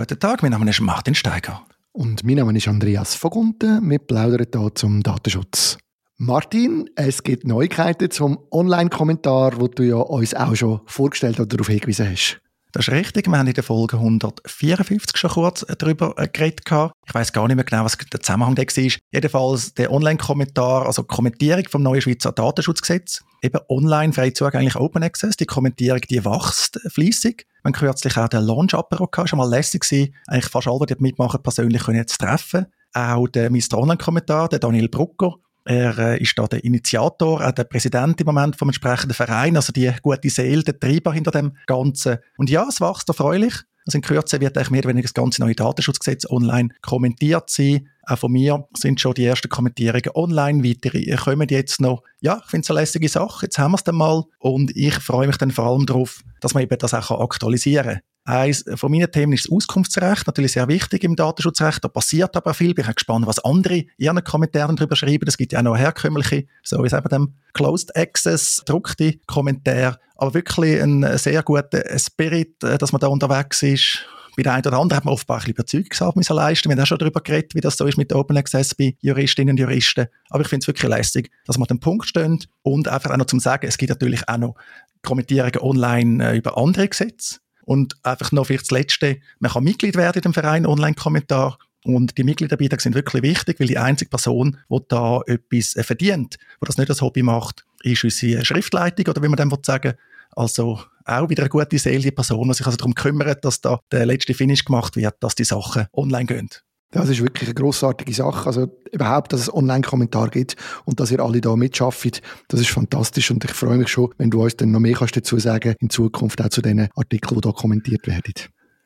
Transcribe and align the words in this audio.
guten 0.00 0.18
Tag. 0.18 0.40
Mein 0.40 0.52
Name 0.52 0.70
ist 0.70 0.80
Martin 0.80 1.14
Steiger. 1.14 1.62
Und 1.92 2.24
mein 2.24 2.36
Name 2.36 2.56
ist 2.56 2.66
Andreas 2.66 3.14
Vogunten. 3.14 3.90
Wir 3.90 3.98
plaudern 3.98 4.46
hier 4.50 4.74
zum 4.74 5.02
Datenschutz. 5.02 5.76
Martin, 6.16 6.88
es 6.96 7.22
gibt 7.22 7.46
Neuigkeiten 7.46 8.10
zum 8.10 8.38
Online-Kommentar, 8.50 9.60
wo 9.60 9.68
du 9.68 9.82
ja 9.82 9.96
uns 9.96 10.32
auch 10.32 10.56
schon 10.56 10.80
vorgestellt 10.86 11.38
oder 11.38 11.48
darauf 11.48 11.68
hingewiesen 11.68 12.10
hast. 12.10 12.40
Das 12.72 12.88
ist 12.88 12.94
richtig. 12.94 13.26
Wir 13.26 13.36
haben 13.36 13.46
in 13.46 13.52
der 13.52 13.62
Folge 13.62 13.98
154 13.98 15.18
schon 15.18 15.30
kurz 15.32 15.66
darüber 15.78 16.14
äh, 16.16 16.28
geredet. 16.28 16.62
Ich 16.64 17.14
weiß 17.14 17.34
gar 17.34 17.46
nicht 17.46 17.56
mehr 17.56 17.64
genau, 17.64 17.84
was 17.84 17.98
der 17.98 18.20
Zusammenhang 18.20 18.54
da 18.54 18.62
war. 18.62 18.90
Jedenfalls 19.12 19.74
der 19.74 19.92
Online-Kommentar, 19.92 20.86
also 20.86 21.02
Kommentierung 21.02 21.64
vom 21.68 21.82
neuen 21.82 22.00
Schweizer 22.00 22.32
Datenschutzgesetz. 22.32 23.22
Eben 23.42 23.60
online 23.68 24.14
frei 24.14 24.30
zugänglich 24.30 24.76
Open 24.76 25.02
Access. 25.02 25.36
Die 25.36 25.46
Kommentierung, 25.46 26.00
die 26.08 26.24
wächst 26.24 26.80
fließig. 26.88 27.44
Man 27.62 27.72
kürzlich 27.72 28.16
auch 28.16 28.28
den 28.28 28.42
Launch-Apero 28.42 29.06
gehabt. 29.06 29.28
Schon 29.28 29.38
mal 29.38 29.48
lässig 29.48 29.82
gewesen. 29.82 30.14
Eigentlich 30.26 30.50
fast 30.50 30.68
alle, 30.68 30.86
die 30.86 30.94
mitmachen, 30.98 31.42
persönlich 31.42 31.82
können 31.82 31.98
jetzt 31.98 32.18
treffen. 32.18 32.66
Auch 32.92 33.28
der 33.28 33.50
Mr. 33.50 33.74
Online-Kommentar, 33.74 34.48
der 34.48 34.58
Daniel 34.58 34.88
Brucker, 34.88 35.36
er 35.64 35.98
äh, 35.98 36.22
ist 36.22 36.38
da 36.38 36.46
der 36.46 36.64
Initiator, 36.64 37.46
auch 37.46 37.52
der 37.52 37.64
Präsident 37.64 38.20
im 38.20 38.26
Moment 38.26 38.56
vom 38.56 38.68
entsprechenden 38.68 39.14
Verein, 39.14 39.56
also 39.56 39.72
die 39.72 39.92
gute 40.02 40.30
Seele, 40.30 40.62
der 40.62 40.80
Treiber 40.80 41.12
hinter 41.12 41.30
dem 41.30 41.52
Ganzen. 41.66 42.18
Und 42.38 42.50
ja, 42.50 42.66
es 42.68 42.80
wächst 42.80 43.08
erfreulich. 43.08 43.54
Also 43.90 43.98
in 43.98 44.02
Kürze 44.02 44.40
wird 44.40 44.56
eigentlich 44.56 44.70
mehr 44.70 44.78
oder 44.82 44.90
weniger 44.90 45.06
das 45.06 45.14
ganze 45.14 45.42
neue 45.42 45.56
Datenschutzgesetz 45.56 46.30
online 46.30 46.68
kommentiert 46.80 47.50
sein. 47.50 47.88
Auch 48.04 48.18
von 48.20 48.30
mir 48.30 48.68
sind 48.76 49.00
schon 49.00 49.14
die 49.14 49.24
ersten 49.24 49.48
Kommentierungen 49.48 50.12
online. 50.14 50.62
Weitere 50.62 51.16
kommen 51.16 51.48
jetzt 51.50 51.80
noch. 51.80 52.04
Ja, 52.20 52.40
ich 52.44 52.48
finde 52.48 52.62
es 52.62 52.70
eine 52.70 52.78
lässige 52.78 53.08
Sache. 53.08 53.46
Jetzt 53.46 53.58
haben 53.58 53.72
wir 53.72 53.78
es 53.78 53.82
dann 53.82 53.96
mal. 53.96 54.22
Und 54.38 54.76
ich 54.76 54.94
freue 54.94 55.26
mich 55.26 55.38
dann 55.38 55.50
vor 55.50 55.66
allem 55.66 55.86
darauf, 55.86 56.22
dass 56.40 56.54
man 56.54 56.62
eben 56.62 56.78
das 56.78 56.94
auch 56.94 57.20
aktualisieren 57.20 57.84
kann. 57.84 58.00
Eines 58.30 58.64
von 58.76 58.92
meinen 58.92 59.10
Themen 59.10 59.32
ist 59.32 59.46
das 59.46 59.52
Auskunftsrecht, 59.52 60.24
natürlich 60.26 60.52
sehr 60.52 60.68
wichtig 60.68 61.02
im 61.02 61.16
Datenschutzrecht. 61.16 61.82
Da 61.82 61.88
passiert 61.88 62.36
aber 62.36 62.54
viel. 62.54 62.74
Bin 62.74 62.86
gespannt, 62.86 63.26
was 63.26 63.40
andere 63.40 63.78
in 63.78 63.86
ihren 63.98 64.22
Kommentaren 64.22 64.76
darüber 64.76 64.94
schreiben. 64.94 65.26
Es 65.26 65.36
gibt 65.36 65.52
ja 65.52 65.58
auch 65.58 65.64
noch 65.64 65.76
herkömmliche, 65.76 66.46
so 66.62 66.80
wie 66.80 66.86
es 66.86 66.92
eben 66.92 67.08
dem 67.08 67.34
Closed 67.54 67.96
Access, 67.96 68.62
druckte 68.64 69.18
Kommentare. 69.26 69.98
Aber 70.14 70.32
wirklich 70.34 70.80
ein 70.80 71.18
sehr 71.18 71.42
guter 71.42 71.82
Spirit, 71.98 72.62
äh, 72.62 72.78
dass 72.78 72.92
man 72.92 73.00
da 73.00 73.08
unterwegs 73.08 73.64
ist. 73.64 74.06
Bei 74.36 74.44
der 74.44 74.52
einen 74.52 74.64
oder 74.64 74.78
anderen 74.78 74.98
hat 74.98 75.04
man 75.04 75.14
offenbar 75.14 75.38
ein 75.38 75.40
bisschen 75.40 75.54
Überzeugungsarbeit 75.54 76.16
müssen 76.16 76.36
leisten. 76.36 76.68
Wir 76.68 76.76
haben 76.76 76.82
auch 76.82 76.86
schon 76.86 76.98
darüber 76.98 77.20
geredet, 77.20 77.56
wie 77.56 77.60
das 77.60 77.76
so 77.76 77.86
ist 77.86 77.98
mit 77.98 78.12
Open 78.12 78.36
Access 78.36 78.76
bei 78.76 78.94
Juristinnen 79.00 79.54
und 79.54 79.58
Juristen. 79.60 80.06
Aber 80.28 80.42
ich 80.42 80.48
finde 80.48 80.62
es 80.62 80.68
wirklich 80.68 80.88
lästig, 80.88 81.32
dass 81.46 81.58
man 81.58 81.66
den 81.66 81.80
Punkt 81.80 82.06
steht 82.06 82.48
und 82.62 82.86
einfach 82.86 83.10
auch 83.10 83.16
noch 83.16 83.26
zum 83.26 83.40
Sagen, 83.40 83.66
es 83.66 83.76
gibt 83.76 83.90
natürlich 83.90 84.28
auch 84.28 84.38
noch 84.38 84.54
Kommentierungen 85.02 85.58
online 85.60 86.30
äh, 86.30 86.36
über 86.36 86.56
andere 86.56 86.86
Gesetze. 86.86 87.40
Und 87.70 87.94
einfach 88.02 88.32
noch 88.32 88.46
vielleicht 88.46 88.64
das 88.64 88.72
Letzte, 88.72 89.20
man 89.38 89.52
kann 89.52 89.62
Mitglied 89.62 89.94
werden 89.94 90.16
in 90.16 90.22
dem 90.22 90.34
Verein 90.34 90.66
Online-Kommentar. 90.66 91.56
Und 91.84 92.18
die 92.18 92.24
Mitgliederbeiträge 92.24 92.82
sind 92.82 92.96
wirklich 92.96 93.22
wichtig, 93.22 93.60
weil 93.60 93.68
die 93.68 93.78
einzige 93.78 94.10
Person, 94.10 94.58
die 94.68 94.78
da 94.88 95.20
etwas 95.24 95.76
verdient, 95.86 96.34
die 96.60 96.66
das 96.66 96.78
nicht 96.78 96.90
als 96.90 97.00
Hobby 97.00 97.22
macht, 97.22 97.64
ist 97.84 98.02
unsere 98.02 98.44
Schriftleitung 98.44 99.06
oder 99.06 99.22
wie 99.22 99.28
man 99.28 99.36
dem 99.36 99.56
sagen 99.62 99.94
Also 100.32 100.80
auch 101.04 101.28
wieder 101.28 101.44
eine 101.44 101.48
gute 101.48 101.78
Seele, 101.78 102.02
die 102.02 102.10
Person, 102.10 102.48
die 102.48 102.54
sich 102.54 102.66
also 102.66 102.76
darum 102.76 102.96
kümmert, 102.96 103.44
dass 103.44 103.60
da 103.60 103.78
der 103.92 104.04
letzte 104.04 104.34
Finish 104.34 104.64
gemacht 104.64 104.96
wird, 104.96 105.14
dass 105.20 105.36
die 105.36 105.44
Sachen 105.44 105.86
online 105.92 106.26
gehen. 106.26 106.50
Das 106.92 107.08
ist 107.08 107.20
wirklich 107.20 107.48
eine 107.48 107.54
großartige 107.54 108.12
Sache. 108.12 108.46
Also 108.46 108.66
überhaupt, 108.90 109.32
dass 109.32 109.42
es 109.42 109.54
Online-Kommentar 109.54 110.28
gibt 110.30 110.56
und 110.84 110.98
dass 110.98 111.12
ihr 111.12 111.20
alle 111.20 111.40
da 111.40 111.54
mitschafft, 111.54 112.20
das 112.48 112.60
ist 112.60 112.70
fantastisch 112.70 113.30
und 113.30 113.44
ich 113.44 113.52
freue 113.52 113.78
mich 113.78 113.88
schon, 113.88 114.12
wenn 114.18 114.30
du 114.30 114.42
uns 114.42 114.56
dann 114.56 114.72
noch 114.72 114.80
mehr 114.80 114.94
kannst 114.94 115.16
dazu 115.16 115.38
sagen 115.38 115.76
in 115.78 115.90
Zukunft 115.90 116.42
auch 116.42 116.48
zu 116.48 116.62
den 116.62 116.88
Artikeln, 116.96 117.36
die 117.36 117.48
da 117.48 117.52
kommentiert 117.52 118.08
werden. 118.08 118.34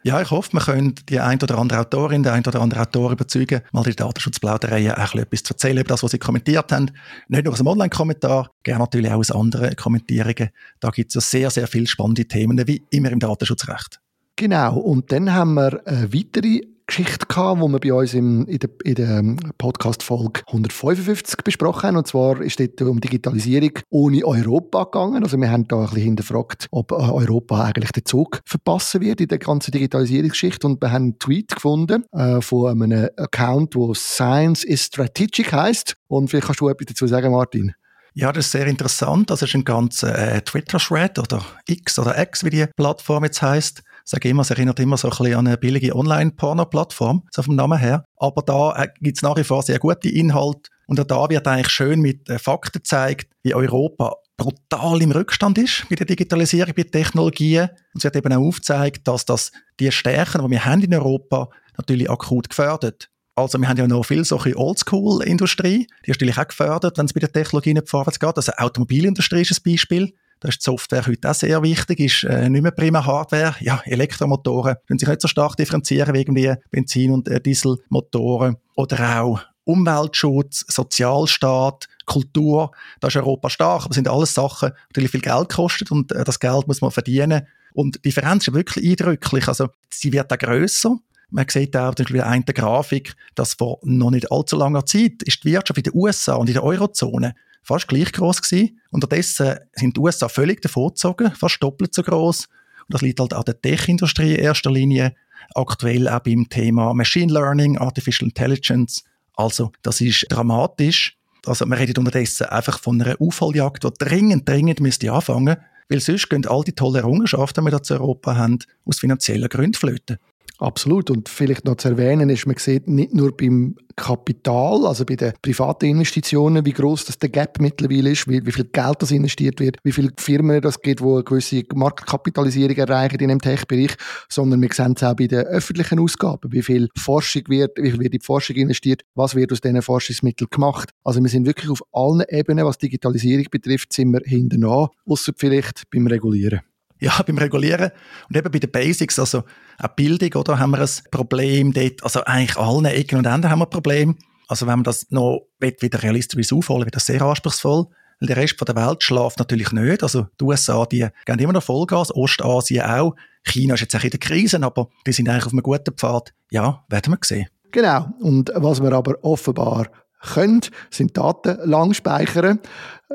Ja, 0.07 0.21
ich 0.21 0.31
hoffe, 0.31 0.53
wir 0.53 0.61
können 0.61 0.95
die 1.09 1.19
ein 1.19 1.43
oder 1.43 1.57
andere 1.57 1.81
Autorin, 1.81 2.23
den 2.23 2.33
ein 2.35 2.47
oder 2.47 2.61
andere 2.61 2.83
Autor 2.83 3.13
überzeugen, 3.13 3.63
mal 3.73 3.85
die 3.85 3.97
Datenschutzplauderei 3.97 4.95
auch 4.95 5.15
etwas 5.15 5.43
zu 5.43 5.55
erzählen 5.55 5.79
über 5.79 5.89
das, 5.89 6.03
was 6.03 6.11
sie 6.11 6.19
kommentiert 6.19 6.71
haben. 6.73 6.91
Nicht 7.29 7.45
nur 7.45 7.53
aus 7.55 7.59
dem 7.59 7.69
Online-Kommentar, 7.69 8.51
gerne 8.63 8.81
natürlich 8.81 9.11
auch 9.11 9.17
aus 9.17 9.31
anderen 9.31 9.75
Kommentierungen. 9.77 10.51
Da 10.79 10.91
gibt 10.91 11.09
es 11.09 11.15
ja 11.15 11.21
sehr, 11.23 11.51
sehr 11.51 11.67
viele 11.67 11.87
spannende 11.87 12.27
Themen, 12.27 12.63
wie 12.67 12.83
immer 12.91 13.13
im 13.13 13.19
Datenschutzrecht. 13.19 13.99
Genau, 14.37 14.77
und 14.77 15.11
dann 15.11 15.33
haben 15.33 15.55
wir 15.55 15.81
eine 15.87 16.13
weitere 16.13 16.61
Geschichte 16.87 17.27
gehabt, 17.27 17.63
die 17.63 17.69
wir 17.69 17.81
bei 17.81 17.93
uns 17.93 18.13
im, 18.15 18.47
in 18.47 18.59
der, 18.59 18.71
in 18.85 18.95
der 18.95 19.19
ähm, 19.19 19.37
Podcast-Folge 19.57 20.43
155 20.47 21.37
besprochen 21.43 21.89
haben. 21.89 21.97
Und 21.97 22.07
zwar 22.07 22.41
ist 22.43 22.61
es 22.61 22.87
um 22.87 23.01
Digitalisierung 23.01 23.73
ohne 23.91 24.25
Europa 24.25 24.85
gegangen. 24.85 25.23
Also 25.23 25.39
wir 25.39 25.51
haben 25.51 25.67
da 25.67 25.77
ein 25.77 25.85
bisschen 25.85 26.03
hinterfragt, 26.03 26.67
ob 26.71 26.93
äh, 26.93 26.97
Europa 26.97 27.65
eigentlich 27.65 27.93
den 27.93 28.05
Zug 28.05 28.41
verpassen 28.45 29.01
wird 29.01 29.21
in 29.21 29.29
der 29.29 29.39
ganzen 29.39 29.71
Digitalisierungsgeschichte. 29.71 30.67
Und 30.67 30.83
wir 30.83 30.93
haben 30.93 31.03
einen 31.05 31.19
Tweet 31.19 31.55
gefunden 31.55 32.05
äh, 32.13 32.43
von 32.43 32.83
einem 32.83 33.09
Account, 33.17 33.75
wo 33.75 33.95
Science 33.95 34.63
is 34.65 34.85
Strategic 34.85 35.53
heißt. 35.53 35.97
Und 36.09 36.29
vielleicht 36.29 36.47
kannst 36.47 36.61
du 36.61 36.69
etwas 36.69 36.87
dazu 36.87 37.07
sagen, 37.07 37.33
Martin. 37.33 37.73
Ja, 38.17 38.31
das 38.31 38.47
ist 38.47 38.53
sehr 38.53 38.67
interessant. 38.67 39.31
Das 39.31 39.43
ist 39.43 39.55
ein 39.55 39.65
ganzer 39.65 40.17
äh, 40.17 40.41
Twitter-Thread 40.43 41.19
oder 41.19 41.45
X 41.67 41.99
oder 41.99 42.17
X, 42.21 42.45
wie 42.45 42.51
die 42.51 42.67
Plattform 42.77 43.25
jetzt 43.25 43.43
heißt 43.43 43.83
sage 44.05 44.29
immer, 44.29 44.43
es 44.43 44.51
erinnert 44.51 44.79
immer 44.81 44.97
so 44.97 45.09
ein 45.09 45.17
bisschen 45.17 45.35
an 45.35 45.47
eine 45.47 45.57
billige 45.57 45.97
Online-Porno-Plattform, 45.97 47.23
so 47.31 47.43
vom 47.43 47.57
Namen 47.57 47.79
her. 47.79 48.05
Aber 48.17 48.43
da 48.43 48.75
äh, 48.77 48.89
gibt 49.01 49.19
es 49.19 49.23
nach 49.23 49.37
wie 49.37 49.45
vor 49.45 49.63
sehr 49.63 49.79
gute 49.79 50.09
Inhalte 50.09 50.71
und 50.87 51.01
auch 51.01 51.05
da 51.05 51.29
wird 51.31 51.47
eigentlich 51.47 51.71
schön 51.71 52.01
mit 52.01 52.29
äh, 52.29 52.39
Fakten 52.39 52.79
gezeigt, 52.79 53.29
wie 53.43 53.55
Europa 53.55 54.15
brutal 54.37 55.01
im 55.01 55.13
Rückstand 55.13 55.59
ist 55.59 55.87
mit 55.91 56.01
der 56.01 56.07
Digitalisierung, 56.07 56.75
mit 56.77 56.93
Technologien. 56.93 57.69
Und 57.93 57.99
es 57.99 58.05
wird 58.05 58.17
eben 58.17 58.33
auch 58.33 58.47
aufgezeigt, 58.47 59.07
dass 59.07 59.25
das 59.25 59.53
die 59.79 59.93
Stärken, 59.93 60.43
die 60.43 60.51
wir 60.51 60.65
haben 60.65 60.83
in 60.83 60.95
Europa, 60.95 61.49
natürlich 61.77 62.11
akut 62.11 62.49
gefördert. 62.49 63.11
Also 63.37 63.59
wir 63.59 63.69
haben 63.69 63.77
ja 63.77 63.87
noch 63.87 64.05
viel 64.05 64.25
solche 64.25 64.57
Oldschool-Industrie, 64.57 65.89
die 66.07 66.11
ist 66.11 66.21
natürlich 66.21 66.39
auch 66.39 66.47
gefördert, 66.47 66.99
wenn 66.99 67.07
es 67.07 67.13
bei 67.13 67.21
der 67.21 67.33
Technologie 67.33 67.75
nicht 67.75 67.89
vorwärts 67.89 68.21
geht. 68.21 68.37
Also 68.37 68.53
Automobilindustrie 68.53 69.43
ist 69.43 69.53
ein 69.53 69.73
Beispiel. 69.73 70.15
Da 70.45 70.51
ist 70.51 70.59
die 70.59 70.65
Software 70.65 71.07
heute 71.07 71.31
auch 71.31 71.35
sehr 71.35 71.63
wichtig, 71.63 72.01
ist 72.01 72.25
äh, 72.25 72.51
nicht 72.51 72.61
mehr 72.61 72.71
prima 72.71 73.03
Hardware. 73.03 73.55
Ja, 73.61 73.81
Elektromotoren 73.87 74.77
können 74.87 74.99
sich 74.99 75.09
nicht 75.09 75.23
so 75.23 75.27
stark 75.27 75.57
differenzieren 75.57 76.13
wie 76.13 76.19
irgendwie 76.19 76.53
Benzin- 76.71 77.13
und 77.13 77.29
äh, 77.29 77.41
Dieselmotoren. 77.41 78.59
Oder 78.75 79.23
auch 79.23 79.41
Umweltschutz, 79.65 80.67
Sozialstaat, 80.69 81.89
Kultur, 82.05 82.73
da 83.01 83.09
ist 83.09 83.17
Europa 83.17 83.49
stark, 83.49 83.87
das 83.87 83.95
sind 83.95 84.07
alles 84.07 84.35
Sachen, 84.35 84.73
die 84.95 85.09
viel 85.09 85.23
Geld 85.23 85.49
kosten 85.49 85.89
und 85.89 86.13
äh, 86.13 86.25
das 86.25 86.39
Geld 86.39 86.69
muss 86.69 86.83
man 86.83 86.91
verdienen. 86.91 87.47
Und 87.73 87.97
die 87.97 88.03
Differenz 88.03 88.47
ist 88.47 88.53
wirklich 88.53 88.85
eindrücklich. 88.85 89.49
Also, 89.49 89.69
sie 89.89 90.13
wird 90.13 90.31
auch 90.31 90.37
grösser. 90.37 90.99
Man 91.31 91.49
sieht 91.49 91.75
auch 91.75 91.95
in 91.97 92.45
der 92.45 92.55
Grafik, 92.55 93.17
dass 93.35 93.55
vor 93.55 93.79
noch 93.83 94.11
nicht 94.11 94.31
allzu 94.31 94.57
langer 94.57 94.85
Zeit 94.85 95.23
ist 95.23 95.43
die 95.43 95.53
Wirtschaft 95.53 95.79
in 95.79 95.85
den 95.85 95.95
USA 95.95 96.35
und 96.35 96.49
in 96.49 96.53
der 96.53 96.65
Eurozone 96.65 97.35
fast 97.65 97.89
gleich 97.89 98.13
groß 98.13 98.43
gewesen. 98.43 98.81
Unterdessen 98.91 99.57
sind 99.73 99.97
die 99.97 100.01
USA 100.01 100.29
völlig 100.29 100.63
davongezogen, 100.63 101.35
fast 101.35 101.63
doppelt 101.63 101.95
so 101.95 102.03
groß. 102.03 102.47
Und 102.87 102.95
das 102.95 103.03
liegt 103.03 103.19
halt 103.19 103.33
an 103.33 103.45
der 103.45 103.61
Tech-Industrie 103.61 104.35
in 104.35 104.41
erster 104.41 104.71
Linie, 104.71 105.15
aktuell 105.55 106.09
auch 106.09 106.21
beim 106.21 106.49
Thema 106.49 106.95
Machine 106.95 107.33
Learning, 107.33 107.79
Artificial 107.79 108.29
Intelligence. 108.29 109.05
Also, 109.37 109.73
das 109.83 110.01
ist 110.01 110.27
dramatisch. 110.29 111.17
Also, 111.47 111.67
man 111.67 111.79
redet 111.79 111.99
unterdessen 111.99 112.47
einfach 112.47 112.79
von 112.79 113.01
einer 113.01 113.21
Aufholjagd, 113.21 113.85
die 113.85 113.91
dringend, 113.99 114.49
dringend 114.49 114.81
müsste 114.81 115.13
anfangen, 115.13 115.57
weil 115.89 116.01
sonst 116.01 116.29
gehen 116.29 116.47
all 116.47 116.63
die 116.63 116.73
tollen 116.73 116.97
Errungenschaften, 116.97 117.65
die 117.65 117.71
wir 117.71 117.73
da 117.73 117.83
zu 117.83 117.95
Europa 117.95 118.37
haben, 118.37 118.59
aus 118.85 119.01
finanziellen 119.01 119.49
Gründen 119.49 119.75
flöten. 119.75 120.19
Absolut. 120.59 121.11
Und 121.11 121.29
vielleicht 121.29 121.65
noch 121.65 121.77
zu 121.77 121.89
erwähnen 121.89 122.31
ist, 122.31 122.47
man 122.47 122.57
sieht 122.57 122.87
nicht 122.87 123.13
nur 123.13 123.37
beim 123.37 123.75
Kapital, 123.97 124.87
also 124.87 125.05
bei 125.05 125.17
den 125.17 125.33
privaten 125.43 125.87
Investitionen, 125.87 126.65
wie 126.65 126.73
groß 126.73 127.07
das 127.07 127.19
der 127.19 127.29
Gap 127.29 127.61
mittlerweile 127.61 128.11
ist, 128.11 128.29
wie, 128.29 128.45
wie 128.45 128.53
viel 128.53 128.67
Geld 128.67 128.97
das 129.01 129.11
investiert 129.11 129.61
wird, 129.61 129.79
wie 129.83 129.93
viele 129.93 130.11
Firmen 130.19 130.61
das 130.61 130.81
gibt, 130.81 131.01
die 131.01 131.05
eine 131.05 131.25
gewisse 131.25 131.65
Marktkapitalisierung 131.75 132.77
erreichen 132.77 133.19
in 133.21 133.29
dem 133.29 133.41
Tech-Bereich, 133.41 133.95
sondern 134.29 134.63
wir 134.63 134.69
sehen 134.73 134.95
es 134.97 135.03
auch 135.03 135.15
bei 135.15 135.27
den 135.27 135.41
öffentlichen 135.41 135.99
Ausgaben, 135.99 136.53
wie 136.53 136.63
viel 136.63 136.89
Forschung 136.97 137.43
wird, 137.49 137.77
wie 137.79 137.91
viel 137.91 138.01
wird 138.01 138.15
in 138.15 138.21
die 138.21 138.25
Forschung 138.25 138.57
investiert, 138.57 139.03
was 139.15 139.35
wird 139.35 139.53
aus 139.53 139.61
diesen 139.61 139.83
Forschungsmitteln 139.83 140.49
gemacht. 140.51 140.91
Also 141.03 141.21
wir 141.21 141.29
sind 141.29 141.47
wirklich 141.47 141.71
auf 141.71 141.83
allen 141.93 142.25
Ebenen, 142.29 142.65
was 142.65 142.79
Digitalisierung 142.79 143.47
betrifft, 143.51 143.93
sind 143.93 144.13
wir 144.13 144.23
hinten 144.25 144.65
an, 144.65 144.89
außer 145.07 145.33
vielleicht 145.37 145.83
beim 145.91 146.07
Regulieren 146.07 146.61
ja, 147.01 147.23
beim 147.27 147.39
Regulieren 147.39 147.91
und 148.29 148.37
eben 148.37 148.51
bei 148.51 148.59
den 148.59 148.71
Basics, 148.71 149.19
also 149.19 149.45
auch 149.79 149.89
Bildung, 149.89 150.33
oder, 150.35 150.59
haben 150.59 150.71
wir 150.71 150.81
ein 150.81 150.89
Problem 151.11 151.73
dort, 151.73 152.03
also 152.03 152.25
eigentlich 152.25 152.57
allen 152.57 152.85
Ecken 152.87 153.19
und 153.19 153.27
Enden 153.27 153.51
haben 153.51 153.59
wir 153.59 153.67
ein 153.67 153.71
Problem. 153.71 154.17
Also 154.49 154.67
wenn 154.67 154.75
man 154.75 154.85
das 154.85 155.11
noch 155.11 155.47
wieder 155.59 156.03
realistisch 156.03 156.53
aufholen 156.53 156.85
wird 156.85 156.97
das 156.97 157.07
sehr 157.07 157.23
anspruchsvoll. 157.23 157.87
Weil 158.21 158.29
der 158.29 158.37
Rest 158.37 158.57
der 158.61 158.77
Welt 158.77 159.03
schläft 159.03 159.39
natürlich 159.39 159.73
nicht. 159.73 160.03
Also 160.03 160.29
die 160.41 160.45
USA, 160.45 160.87
die 160.87 161.07
gehen 161.25 161.39
immer 161.39 161.53
noch 161.53 161.63
Vollgas, 161.63 162.15
Ostasien 162.15 162.85
auch. 162.85 163.15
China 163.45 163.75
ist 163.75 163.81
jetzt 163.81 163.97
auch 163.97 164.05
in 164.05 164.11
der 164.11 164.21
Krise, 164.21 164.63
aber 164.63 164.89
die 165.07 165.13
sind 165.13 165.29
eigentlich 165.29 165.47
auf 165.47 165.53
einem 165.53 165.63
guten 165.63 165.95
Pfad. 165.95 166.33
Ja, 166.51 166.85
werden 166.89 167.13
wir 167.13 167.19
sehen. 167.23 167.49
Genau. 167.73 168.09
Und 168.21 168.53
was 168.55 168.81
wir 168.83 168.93
aber 168.93 169.17
offenbar 169.23 169.89
können, 170.33 170.61
sind 170.91 171.17
Daten 171.17 171.59
lang 171.69 171.95
speichern. 171.95 172.61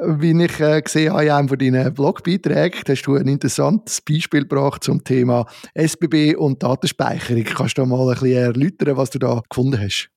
Wie 0.02 0.44
ich 0.44 0.60
äh, 0.60 0.82
gesehen 0.82 1.14
habe 1.14 1.26
in 1.26 1.32
einem 1.32 1.50
von 1.50 1.58
deinen 1.58 1.94
Blogbeiträgen, 1.94 2.82
hast 2.88 3.04
du 3.04 3.16
ein 3.16 3.28
interessantes 3.28 4.02
Beispiel 4.02 4.42
gebracht 4.42 4.84
zum 4.84 5.04
Thema 5.04 5.46
SBB 5.74 6.36
und 6.36 6.64
Datenspeicherung. 6.64 7.44
Kannst 7.44 7.78
du 7.78 7.86
mal 7.86 8.08
ein 8.08 8.20
bisschen 8.20 8.38
erläutern, 8.38 8.98
was 8.98 9.10
du 9.10 9.20
da 9.20 9.42
gefunden 9.50 9.80
hast? 9.80 10.10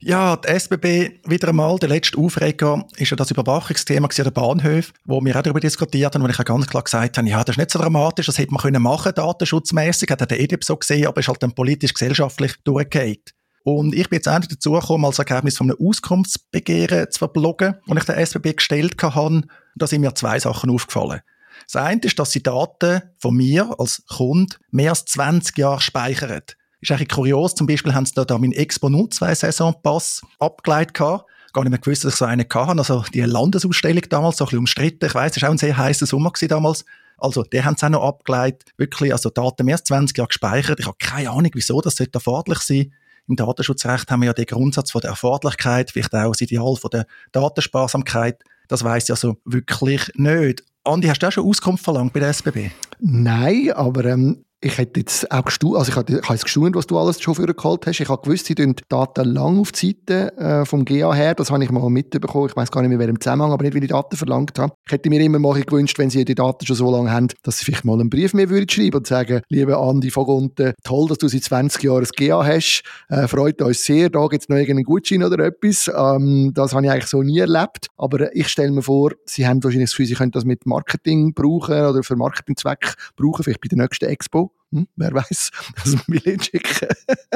Ja, 0.00 0.36
die 0.36 0.46
SBB, 0.46 1.22
wieder 1.28 1.48
einmal, 1.48 1.76
der 1.80 1.88
letzte 1.88 2.18
Aufreger 2.18 2.86
ist 2.98 3.10
ja 3.10 3.16
das 3.16 3.32
Überwachungsthema 3.32 4.06
an 4.06 4.24
der 4.24 4.30
Bahnhof, 4.30 4.92
wo 5.04 5.20
wir 5.24 5.36
auch 5.36 5.42
darüber 5.42 5.58
diskutiert 5.58 6.14
haben, 6.14 6.22
wo 6.22 6.28
ich 6.28 6.38
auch 6.38 6.44
ganz 6.44 6.68
klar 6.68 6.84
gesagt 6.84 7.18
habe, 7.18 7.28
ja, 7.28 7.42
das 7.42 7.54
ist 7.54 7.58
nicht 7.58 7.72
so 7.72 7.80
dramatisch, 7.80 8.26
das 8.26 8.38
hätte 8.38 8.52
man 8.52 8.62
können 8.62 8.80
machen, 8.80 9.12
datenschutzmäßig, 9.12 10.08
hat 10.08 10.30
der 10.30 10.38
EDIP 10.38 10.62
so 10.62 10.76
gesehen, 10.76 11.08
aber 11.08 11.18
ist 11.18 11.26
halt 11.26 11.42
dann 11.42 11.52
politisch-gesellschaftlich 11.52 12.54
durchgehend. 12.62 13.34
Und 13.64 13.94
ich 13.94 14.08
bin 14.08 14.18
jetzt 14.18 14.26
endlich 14.26 14.48
dazu 14.48 14.72
gekommen, 14.72 15.04
als 15.04 15.18
Ergebnis 15.18 15.56
von 15.56 15.70
einem 15.70 15.86
Auskunftsbegehren 15.86 17.10
zu 17.10 17.18
verbloggen, 17.18 17.74
das 17.86 17.98
ich 17.98 18.04
der 18.04 18.18
SBB 18.18 18.56
gestellt 18.56 19.02
habe. 19.02 19.42
Da 19.76 19.86
sind 19.86 20.00
mir 20.00 20.14
zwei 20.14 20.38
Sachen 20.38 20.70
aufgefallen. 20.70 21.20
Das 21.70 21.76
eine 21.76 22.00
ist, 22.02 22.18
dass 22.18 22.30
sie 22.30 22.42
Daten 22.42 23.02
von 23.18 23.34
mir 23.34 23.74
als 23.78 24.02
Kunde 24.06 24.56
mehr 24.70 24.90
als 24.90 25.04
20 25.06 25.58
Jahre 25.58 25.80
speichern. 25.80 26.42
Ist 26.80 26.92
eigentlich 26.92 27.08
kurios. 27.08 27.54
Zum 27.54 27.66
Beispiel 27.66 27.94
haben 27.94 28.06
sie 28.06 28.14
da, 28.14 28.38
meinen 28.38 28.52
Expo 28.52 28.88
02 28.88 29.34
Saisonpass 29.34 30.22
abgeleitet 30.38 30.94
gehabt. 30.94 31.24
Gar 31.52 31.64
nicht 31.64 31.70
mehr 31.70 31.80
gewusst, 31.80 32.04
dass 32.04 32.14
ich 32.14 32.18
so 32.18 32.24
einen 32.24 32.46
hatte. 32.48 32.78
Also, 32.78 33.04
die 33.12 33.20
Landesausstellung 33.20 34.02
damals, 34.08 34.36
so 34.36 34.44
ein 34.44 34.46
bisschen 34.46 34.58
umstritten. 34.60 35.06
Ich 35.06 35.14
weiss, 35.14 35.36
es 35.36 35.42
war 35.42 35.48
auch 35.48 35.54
ein 35.54 35.58
sehr 35.58 35.76
heißer 35.76 36.06
Sommer 36.06 36.32
damals. 36.48 36.84
Also, 37.16 37.42
die 37.42 37.64
haben 37.64 37.74
es 37.74 37.82
auch 37.82 37.88
noch 37.88 38.04
abgeleitet. 38.04 38.70
Wirklich, 38.76 39.12
also 39.12 39.30
Daten 39.30 39.64
mehr 39.64 39.74
als 39.74 39.84
20 39.84 40.16
Jahre 40.16 40.28
gespeichert. 40.28 40.78
Ich 40.78 40.86
habe 40.86 40.96
keine 41.00 41.30
Ahnung, 41.30 41.50
wieso, 41.54 41.80
das 41.80 41.96
sollte 41.96 42.14
erforderlich 42.14 42.60
sein. 42.60 42.92
Im 43.28 43.36
Datenschutzrecht 43.36 44.10
haben 44.10 44.20
wir 44.20 44.26
ja 44.26 44.32
den 44.32 44.46
Grundsatz 44.46 44.90
von 44.90 45.00
der 45.00 45.10
Erforderlichkeit, 45.10 45.90
vielleicht 45.90 46.14
auch 46.14 46.32
das 46.32 46.40
Ideal 46.40 46.76
von 46.76 46.90
der 46.90 47.06
Datensparsamkeit. 47.32 48.42
Das 48.68 48.84
weiss 48.84 49.04
ich 49.04 49.10
also 49.10 49.36
wirklich 49.44 50.10
nicht. 50.14 50.64
Andi, 50.84 51.08
hast 51.08 51.22
du 51.22 51.28
auch 51.28 51.32
schon 51.32 51.46
Auskunft 51.46 51.84
verlangt 51.84 52.14
bei 52.14 52.20
der 52.20 52.30
SBB? 52.30 52.70
Nein, 53.00 53.72
aber 53.72 54.06
ähm, 54.06 54.44
ich 54.60 54.76
hätte 54.76 55.00
jetzt 55.00 55.30
auch 55.30 55.44
gestaunt, 55.44 55.76
also 55.76 55.90
ich 55.90 55.96
habe, 55.96 56.18
ich 56.18 56.28
habe 56.28 56.38
gestaunt, 56.38 56.74
was 56.74 56.86
du 56.88 56.98
alles 56.98 57.20
schon 57.20 57.36
für 57.36 57.46
geholt 57.46 57.86
hast. 57.86 58.00
Ich 58.00 58.08
habe 58.08 58.20
gewusst, 58.22 58.46
sie 58.46 58.56
tun 58.56 58.74
Daten 58.88 59.32
lang 59.32 59.60
auf 59.60 59.70
die 59.70 59.96
Seite 60.08 60.36
äh, 60.36 60.64
vom 60.64 60.84
GA 60.84 61.14
her. 61.14 61.34
Das 61.34 61.52
habe 61.52 61.62
ich 61.62 61.70
mal 61.70 61.88
mitbekommen. 61.88 62.48
Ich 62.48 62.56
weiß 62.56 62.72
gar 62.72 62.80
nicht 62.82 62.88
mehr, 62.88 62.98
wer 62.98 63.08
im 63.08 63.20
Zusammenhang, 63.20 63.52
aber 63.52 63.62
nicht, 63.62 63.74
wie 63.74 63.80
die 63.80 63.86
Daten 63.86 64.16
verlangt 64.16 64.58
haben. 64.58 64.72
Ich 64.84 64.92
hätte 64.92 65.08
mir 65.10 65.20
immer 65.20 65.38
mal 65.38 65.60
gewünscht, 65.60 65.96
wenn 65.98 66.10
sie 66.10 66.24
die 66.24 66.34
Daten 66.34 66.66
schon 66.66 66.74
so 66.74 66.90
lange 66.90 67.10
haben, 67.10 67.28
dass 67.44 67.58
sie 67.58 67.66
vielleicht 67.66 67.84
mal 67.84 68.00
einen 68.00 68.10
Brief 68.10 68.34
mehr 68.34 68.50
würden 68.50 68.68
schreiben 68.68 68.96
und 68.96 69.06
sagen, 69.06 69.42
liebe 69.48 69.76
Andi 69.76 70.10
Vogunten, 70.10 70.74
toll, 70.82 71.06
dass 71.08 71.18
du 71.18 71.28
seit 71.28 71.44
20 71.44 71.84
Jahren 71.84 72.00
das 72.00 72.12
GA 72.12 72.44
hast. 72.44 72.82
Äh, 73.08 73.28
freut 73.28 73.62
uns 73.62 73.84
sehr. 73.84 74.10
Da 74.10 74.26
gibt 74.26 74.42
es 74.42 74.48
noch 74.48 74.56
irgendeinen 74.56 74.84
Gutschein 74.84 75.22
oder 75.22 75.44
etwas. 75.44 75.88
Ähm, 75.94 76.50
das 76.52 76.74
habe 76.74 76.84
ich 76.84 76.90
eigentlich 76.90 77.06
so 77.06 77.22
nie 77.22 77.38
erlebt. 77.38 77.86
Aber 77.96 78.34
ich 78.34 78.48
stelle 78.48 78.72
mir 78.72 78.82
vor, 78.82 79.12
sie 79.24 79.46
haben 79.46 79.62
wahrscheinlich 79.62 79.90
das 79.90 79.96
Gefühl, 79.96 80.06
sie 80.06 80.14
können 80.14 80.32
das 80.32 80.44
mit 80.44 80.66
Marketing 80.66 81.32
brauchen 81.32 81.80
oder 81.80 82.02
für 82.02 82.16
Marketingzweck 82.16 82.94
brauchen, 83.16 83.44
vielleicht 83.44 83.60
bei 83.60 83.68
der 83.68 83.78
nächsten 83.78 84.06
Expo. 84.06 84.47
Hm, 84.70 84.86
wer 84.96 85.14
weiß, 85.14 85.50
dass 85.76 85.94
wir 86.08 86.22
mich 86.26 86.44
schicken. 86.44 86.88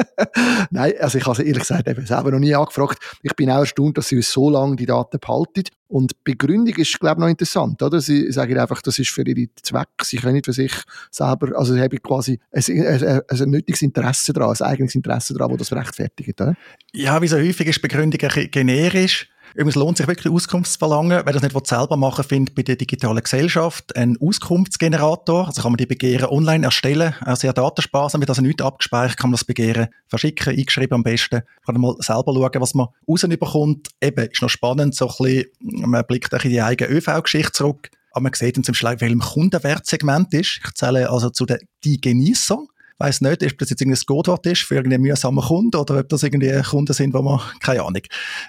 Nein, 0.69 0.93
also 0.99 1.17
ich 1.17 1.25
habe 1.25 1.35
sie 1.35 1.43
ehrlich 1.43 1.63
gesagt 1.63 1.87
eben 1.87 2.05
selber 2.05 2.31
noch 2.31 2.39
nie 2.39 2.53
angefragt. 2.53 2.99
Ich 3.23 3.35
bin 3.35 3.49
auch 3.49 3.59
erstaunt, 3.59 3.97
dass 3.97 4.07
sie 4.07 4.17
uns 4.17 4.31
so 4.31 4.49
lange 4.49 4.75
die 4.75 4.85
Daten 4.85 5.19
behalten. 5.19 5.63
Und 5.87 6.11
die 6.11 6.31
Begründung 6.31 6.75
ist, 6.75 6.99
glaube 6.99 7.19
ich, 7.19 7.21
noch 7.21 7.27
interessant, 7.27 7.81
oder? 7.81 8.01
Sie 8.01 8.31
sagen 8.31 8.57
einfach, 8.57 8.81
das 8.81 8.99
ist 8.99 9.09
für 9.09 9.27
ihre 9.27 9.47
Zwecke. 9.61 10.03
Sie 10.03 10.17
können 10.17 10.33
nicht 10.33 10.45
für 10.45 10.53
sich 10.53 10.73
selber, 11.11 11.57
also 11.57 11.73
sie 11.73 11.81
haben 11.81 12.01
quasi 12.01 12.39
ein, 12.51 12.63
ein, 12.67 13.21
ein 13.27 13.49
nötiges 13.49 13.81
Interesse 13.81 14.33
daran, 14.33 14.55
ein 14.55 14.61
eigenes 14.61 14.95
Interesse 14.95 15.33
daran, 15.33 15.55
das 15.57 15.69
das 15.69 15.77
rechtfertigt, 15.77 16.39
oder? 16.41 16.55
Ja, 16.93 17.21
wie 17.21 17.27
so 17.27 17.37
häufig 17.37 17.67
ist 17.67 17.77
die 17.77 17.87
Begründung 17.87 18.19
generisch. 18.51 19.29
Es 19.55 19.75
lohnt 19.75 19.97
sich 19.97 20.07
wirklich 20.07 20.33
Auskunft 20.33 20.71
zu 20.71 20.79
verlangen. 20.79 21.21
Wer 21.23 21.33
das 21.33 21.43
nicht 21.43 21.67
selber 21.67 21.95
machen 21.95 22.23
findet 22.23 22.55
bei 22.55 22.63
der 22.63 22.75
digitalen 22.75 23.21
Gesellschaft 23.21 23.95
einen 23.95 24.17
Auskunftsgenerator. 24.19 25.47
Also 25.47 25.61
kann 25.61 25.71
man 25.71 25.77
die 25.77 25.85
Begehren 25.85 26.29
online 26.29 26.65
erstellen. 26.65 27.13
Auch 27.23 27.35
sehr 27.35 27.53
datensparsam, 27.53 28.21
wird 28.21 28.29
also 28.29 28.41
nichts 28.41 28.63
abgespeichert, 28.63 29.17
kann 29.17 29.29
man 29.29 29.35
das 29.35 29.45
Begehren 29.45 29.89
verschicken, 30.07 30.57
eingeschrieben 30.57 30.95
am 30.95 31.03
besten. 31.03 31.41
Kann 31.65 31.75
man 31.75 31.81
mal 31.81 31.95
selber 31.99 32.33
schauen, 32.33 32.61
was 32.61 32.73
man 32.73 32.87
rausbekommt. 33.07 33.89
Eben, 34.01 34.27
ist 34.27 34.41
noch 34.41 34.49
spannend, 34.49 34.95
so 34.95 35.07
ein 35.07 35.15
bisschen, 35.17 35.45
man 35.59 36.03
blickt 36.07 36.33
auch 36.33 36.43
in 36.43 36.49
die 36.49 36.61
eigene 36.61 36.89
ÖV-Geschichte 36.89 37.51
zurück. 37.51 37.91
Aber 38.11 38.23
man 38.23 38.33
sieht 38.33 38.57
dann 38.57 38.63
zum 38.63 38.73
Beispiel, 38.73 39.01
welchem 39.01 39.19
Kundenwertssegment 39.19 40.33
ist. 40.33 40.61
Ich 40.63 40.73
zähle 40.73 41.09
also 41.09 41.29
zu 41.29 41.45
den 41.45 41.59
die 41.83 42.01
Genießer 42.01 42.57
weiß 42.97 43.21
nicht, 43.21 43.43
ob 43.43 43.57
das 43.57 43.69
jetzt 43.69 43.81
irgendein 43.81 44.05
Codewort 44.05 44.45
ist 44.45 44.61
für 44.61 44.75
irgendeinen 44.75 45.03
mühsamen 45.03 45.43
Kunden 45.43 45.77
oder 45.77 45.99
ob 45.99 46.09
das 46.09 46.23
irgendwie 46.23 46.61
Kunden 46.61 46.93
sind, 46.93 47.13
wo 47.13 47.21
man, 47.21 47.39
keine 47.59 47.81
Ahnung, 47.81 48.01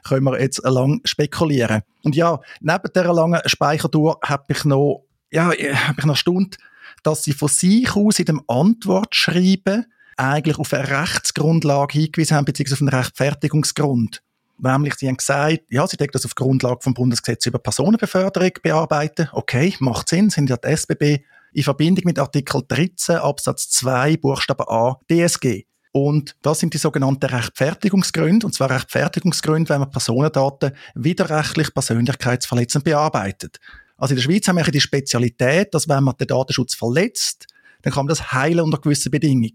können 0.05 0.25
wir 0.25 0.41
jetzt 0.41 0.62
lang 0.64 1.00
spekulieren. 1.05 1.82
Und 2.02 2.14
ja, 2.14 2.41
neben 2.61 2.93
dieser 2.94 3.12
langen 3.12 3.41
Speichertour 3.46 4.19
habe 4.23 4.44
ich 4.49 4.64
noch, 4.64 5.05
ja, 5.31 5.46
habe 5.46 5.96
ich 5.99 6.05
noch 6.05 6.14
erstaunt, 6.14 6.58
dass 7.02 7.23
sie 7.23 7.32
von 7.32 7.49
sich 7.49 7.94
aus 7.96 8.19
in 8.19 8.26
dem 8.26 8.43
Antwortschreiben 8.46 9.87
eigentlich 10.17 10.58
auf 10.58 10.73
eine 10.73 10.88
Rechtsgrundlage 10.88 11.99
hingewiesen 11.99 12.37
haben, 12.37 12.44
beziehungsweise 12.44 12.76
auf 12.85 12.93
einen 12.93 13.00
Rechtfertigungsgrund. 13.00 14.23
Nämlich, 14.58 14.94
sie 14.94 15.08
haben 15.08 15.17
gesagt, 15.17 15.64
ja, 15.69 15.87
sie 15.87 15.97
denken 15.97 16.12
das 16.12 16.25
auf 16.25 16.35
Grundlage 16.35 16.79
vom 16.81 16.94
Bundesgesetz 16.94 17.47
über 17.47 17.58
Personenbeförderung 17.58 18.52
bearbeiten. 18.62 19.29
Okay, 19.32 19.75
macht 19.81 20.08
Sinn, 20.08 20.31
sind 20.31 20.49
ja 20.49 20.56
die 20.56 20.69
SBB 20.69 21.25
in 21.55 21.62
Verbindung 21.62 22.05
mit 22.05 22.19
Artikel 22.19 22.62
13 22.67 23.17
Absatz 23.17 23.71
2 23.71 24.17
Buchstabe 24.19 24.69
A 24.69 24.99
DSG. 25.11 25.65
Und 25.93 26.35
das 26.43 26.59
sind 26.59 26.75
die 26.75 26.79
sogenannten 26.79 27.27
Rechtfertigungsgründe. 27.27 28.47
Und 28.47 28.53
zwar 28.53 28.69
Rechtfertigungsgründe, 28.71 29.69
wenn 29.71 29.81
man 29.81 29.91
Personendaten 29.91 30.73
widerrechtlich 30.97 31.73
persönlichkeitsverletzend 31.73 32.85
bearbeitet. 32.85 33.61
Also 33.97 34.12
in 34.12 34.17
der 34.17 34.25
Schweiz 34.25 34.49
haben 34.49 34.56
wir 34.56 34.65
die 34.65 34.81
Spezialität, 34.81 35.73
dass 35.73 35.89
wenn 35.89 36.03
man 36.03 36.17
den 36.17 36.27
Datenschutz 36.27 36.75
verletzt, 36.75 37.47
dann 37.83 37.93
kann 37.93 38.07
man 38.07 38.11
das 38.11 38.33
heilen 38.33 38.61
unter 38.61 38.79
gewissen 38.79 39.12
Bedingungen. 39.12 39.55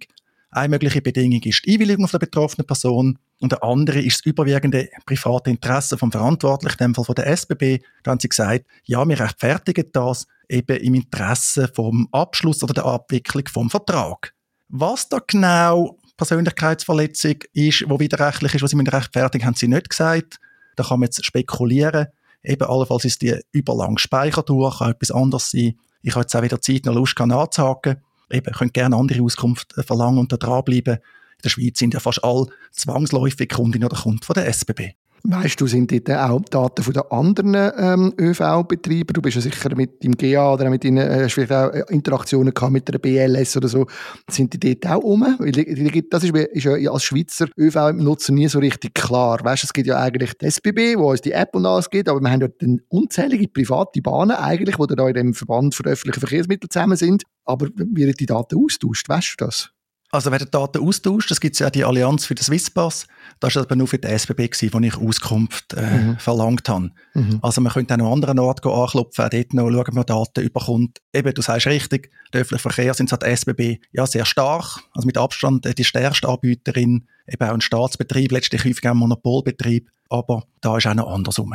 Eine 0.51 0.69
mögliche 0.69 1.01
Bedingung 1.01 1.41
ist 1.43 1.63
die 1.65 1.73
Einwilligung 1.73 2.07
von 2.07 2.19
der 2.19 2.25
betroffenen 2.25 2.65
Person 2.65 3.19
und 3.39 3.53
eine 3.53 3.61
andere 3.61 4.01
ist 4.01 4.19
das 4.19 4.25
überwiegende 4.25 4.89
private 5.05 5.51
Interesse 5.51 5.97
vom 5.97 6.11
Verantwortlichen, 6.11 6.77
in 6.79 6.87
dem 6.87 6.95
Fall 6.95 7.05
von 7.05 7.15
der 7.15 7.27
SBB. 7.27 7.79
Da 8.01 8.11
haben 8.11 8.19
sie 8.19 8.29
gesagt, 8.29 8.65
ja, 8.85 9.07
wir 9.07 9.19
rechtfertigen 9.19 9.85
das 9.93 10.25
eben 10.49 10.77
im 10.77 10.95
Interesse 10.95 11.67
vom 11.67 12.07
Abschluss 12.11 12.63
oder 12.63 12.73
der 12.73 12.85
Abwicklung 12.85 13.47
vom 13.47 13.69
Vertrag. 13.69 14.33
Was 14.69 15.07
da 15.07 15.19
genau 15.25 15.97
Persönlichkeitsverletzung 16.17 17.35
ist, 17.53 17.85
wo 17.87 17.99
widerrechtlich 17.99 18.55
ist, 18.55 18.63
was 18.63 18.71
sie 18.71 18.75
mit 18.75 18.91
rechtfertigen, 18.91 19.45
haben 19.45 19.55
sie 19.55 19.67
nicht 19.67 19.89
gesagt. 19.89 20.39
Da 20.75 20.83
kann 20.83 20.99
man 20.99 21.07
jetzt 21.07 21.23
spekulieren. 21.23 22.07
Eben 22.43 22.67
allenfalls 22.67 23.05
ist 23.05 23.21
die 23.21 23.39
überlang 23.51 23.99
Speichertour, 23.99 24.77
kann 24.79 24.91
etwas 24.91 25.11
anderes 25.11 25.51
sein. 25.51 25.75
Ich 26.01 26.15
habe 26.15 26.21
jetzt 26.21 26.35
auch 26.35 26.41
wieder 26.41 26.59
Zeit 26.59 26.87
und 26.87 26.95
Lust 26.95 27.19
nachzuhaken 27.19 27.97
eben, 28.31 28.53
könnt 28.53 28.73
gerne 28.73 28.95
andere 28.95 29.21
Auskunft 29.23 29.77
äh, 29.77 29.83
verlangen 29.83 30.19
und 30.19 30.31
da 30.31 30.37
dranbleiben. 30.37 30.95
In 30.95 31.41
der 31.43 31.49
Schweiz 31.49 31.79
sind 31.79 31.93
ja 31.93 31.99
fast 31.99 32.23
alle 32.23 32.47
zwangsläufig 32.71 33.49
Kundinnen 33.49 33.87
oder 33.87 33.97
Kunden 33.97 34.23
von 34.23 34.33
der 34.33 34.47
SBB. 34.47 34.93
Weißt 35.23 35.59
du, 35.59 35.67
sind 35.67 35.91
dort 35.91 36.09
auch 36.17 36.41
Daten 36.49 36.81
von 36.81 36.93
den 36.93 37.03
anderen 37.09 37.71
ähm, 37.77 38.13
ÖV-Betreibern? 38.17 39.13
Du 39.13 39.21
bist 39.21 39.35
ja 39.35 39.41
sicher 39.41 39.75
mit 39.75 40.01
dem 40.03 40.15
GA 40.15 40.53
oder 40.53 40.69
mit 40.69 40.85
ihnen, 40.85 41.05
äh, 41.05 41.27
vielleicht 41.27 41.51
auch 41.51 41.73
äh, 41.73 41.83
Interaktionen 41.89 42.53
gehabt 42.53 42.71
mit 42.71 42.87
der 42.87 42.99
BLS 42.99 43.57
oder 43.57 43.67
so. 43.67 43.85
Sind 44.29 44.53
die 44.53 44.75
dort 44.75 44.95
auch 44.95 45.03
um? 45.03 45.37
Das 46.09 46.23
ist, 46.23 46.33
ist 46.33 46.63
ja 46.63 46.91
als 46.91 47.03
Schweizer 47.03 47.47
ÖV-Nutzer 47.57 48.31
nie 48.31 48.47
so 48.47 48.59
richtig 48.59 48.93
klar. 48.93 49.39
Weißt 49.43 49.63
du, 49.63 49.65
es 49.67 49.73
gibt 49.73 49.87
ja 49.87 49.99
eigentlich 49.99 50.33
die 50.37 50.45
SBB, 50.45 50.97
wo 50.97 51.11
uns 51.11 51.21
die 51.21 51.33
App 51.33 51.53
und 51.53 51.65
alles 51.65 51.89
gibt, 51.89 52.07
aber 52.07 52.21
wir 52.21 52.31
haben 52.31 52.53
dann 52.59 52.81
unzählige 52.87 53.47
private 53.49 54.01
Bahnen 54.01 54.37
eigentlich, 54.37 54.77
die 54.77 54.95
da 54.95 55.07
in 55.07 55.13
dem 55.13 55.33
Verband 55.33 55.75
für 55.75 55.83
öffentliche 55.83 56.21
Verkehrsmittel 56.21 56.69
zusammen 56.69 56.95
sind. 56.95 57.23
Aber 57.43 57.67
wie 57.75 58.11
die 58.13 58.25
Daten 58.25 58.63
austauscht? 58.63 59.09
Weißt 59.09 59.35
du 59.37 59.45
das? 59.45 59.71
Also 60.11 60.31
wer 60.31 60.39
die 60.39 60.49
Daten 60.49 60.79
austauscht, 60.79 61.29
das 61.29 61.39
gibt 61.39 61.53
es 61.53 61.59
ja 61.59 61.69
die 61.69 61.85
Allianz 61.85 62.25
für 62.25 62.33
den 62.33 62.43
Swisspass, 62.43 63.05
das 63.39 63.55
war 63.55 63.63
aber 63.63 63.75
nur 63.75 63.87
für 63.87 63.99
die 63.99 64.07
SBB, 64.07 64.49
gewesen, 64.49 64.73
wo 64.73 64.79
ich 64.79 64.97
Auskunft 64.97 65.73
äh, 65.73 65.81
mhm. 65.81 66.17
verlangt 66.17 66.67
habe. 66.67 66.89
Mhm. 67.13 67.39
Also 67.43 67.61
man 67.61 67.73
könnte 67.73 67.93
auch 67.93 67.97
noch 67.99 68.07
an 68.07 68.13
anderen 68.13 68.39
Orten 68.39 68.69
anklopfen, 68.69 69.25
auch 69.25 69.29
dort 69.29 69.53
noch 69.53 69.69
schauen, 69.69 69.79
ob 69.87 69.93
man 69.93 70.05
Daten 70.05 70.41
überkommt. 70.41 70.99
Eben, 71.13 71.33
du 71.33 71.41
sagst 71.43 71.67
richtig, 71.67 72.11
der 72.33 72.41
öffentliche 72.41 72.61
Verkehr 72.61 72.93
sind 72.95 73.11
halt 73.11 73.23
SBB 73.23 73.77
ja 73.91 74.07
sehr 74.07 74.25
stark, 74.25 74.79
also 74.93 75.05
mit 75.05 75.17
Abstand 75.17 75.67
äh, 75.67 75.75
die 75.75 75.83
stärkste 75.83 76.27
Anbieterin, 76.27 77.07
eben 77.27 77.47
auch 77.47 77.53
ein 77.53 77.61
Staatsbetrieb, 77.61 78.31
letztlich 78.31 78.65
häufig 78.65 78.87
auch 78.87 78.91
ein 78.91 78.97
Monopolbetrieb, 78.97 79.89
aber 80.09 80.43
da 80.61 80.77
ist 80.77 80.87
auch 80.87 80.95
noch 80.95 81.11
andersrum. 81.11 81.53